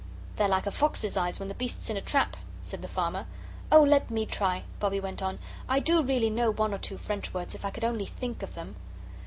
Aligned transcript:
"They're 0.37 0.47
like 0.47 0.65
a 0.65 0.71
fox's 0.71 1.15
eyes 1.15 1.37
when 1.39 1.47
the 1.47 1.53
beast's 1.53 1.91
in 1.91 1.95
a 1.95 2.01
trap," 2.01 2.35
said 2.63 2.81
the 2.81 2.87
farmer. 2.87 3.27
"Oh, 3.71 3.83
let 3.83 4.09
me 4.09 4.25
try!" 4.25 4.63
Bobbie 4.79 4.99
went 4.99 5.21
on; 5.21 5.37
"I 5.69 5.79
do 5.79 6.01
really 6.01 6.31
know 6.31 6.51
one 6.51 6.73
or 6.73 6.79
two 6.79 6.97
French 6.97 7.31
words 7.35 7.53
if 7.53 7.63
I 7.65 7.69
could 7.69 7.85
only 7.85 8.07
think 8.07 8.41
of 8.41 8.55
them." 8.55 8.77